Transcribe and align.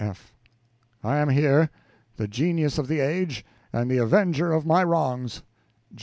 F. 0.03 0.33
I 1.03 1.17
am 1.17 1.29
here, 1.29 1.69
the 2.17 2.27
genius 2.27 2.79
of 2.79 2.87
the 2.87 2.99
age, 2.99 3.45
and 3.71 3.87
the 3.87 3.99
avenger 3.99 4.51
of 4.51 4.65
my 4.65 4.83
wrongs. 4.83 5.43